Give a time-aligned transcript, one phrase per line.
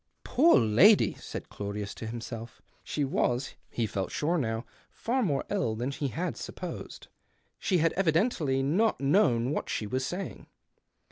[0.23, 5.75] "Poor lady!" said Claudius, to himself She was, he felt sure now% far more ill
[5.75, 5.99] than THE OCTAVE OF CLAUDIUS.
[5.99, 7.07] 1S5 he had supposed.
[7.59, 10.47] She had evidently not known what she was saying.